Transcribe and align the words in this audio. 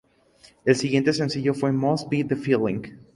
El 0.65 0.75
siguiente 0.75 1.13
sencillo 1.13 1.53
fue 1.53 1.71
"Must 1.71 2.09
Be 2.09 2.23
The 2.23 2.35
Feeling". 2.35 2.91